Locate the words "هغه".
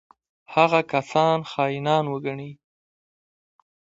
0.53-0.79